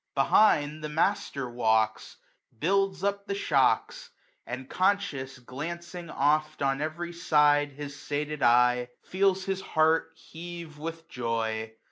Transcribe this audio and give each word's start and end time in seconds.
Behind 0.15 0.83
the 0.83 0.89
master 0.89 1.47
walks, 1.47 2.17
builds 2.57 3.03
up 3.03 3.27
the 3.27 3.35
shocks; 3.35 4.09
And, 4.47 4.67
conscious, 4.67 5.37
glancing 5.37 6.09
oft 6.09 6.63
on 6.63 6.81
every 6.81 7.13
side 7.13 7.73
His 7.73 7.95
sated 7.99 8.41
eye, 8.41 8.89
feels 9.03 9.45
his 9.45 9.61
heart 9.61 10.11
heave 10.15 10.79
with 10.79 11.07
joy. 11.07 11.73